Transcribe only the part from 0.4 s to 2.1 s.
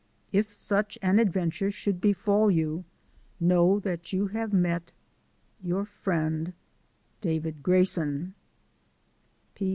such an adventure should